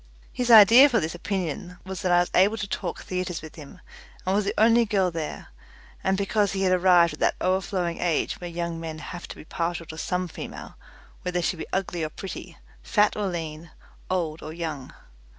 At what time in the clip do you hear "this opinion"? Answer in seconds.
0.99-1.77